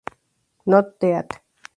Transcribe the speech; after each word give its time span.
Not 0.65 0.99
Dead. 0.99 1.29